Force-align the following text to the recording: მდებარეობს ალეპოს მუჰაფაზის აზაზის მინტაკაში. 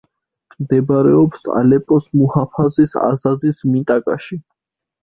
მდებარეობს 0.61 1.45
ალეპოს 1.59 2.09
მუჰაფაზის 2.23 2.99
აზაზის 3.13 3.65
მინტაკაში. 3.77 4.43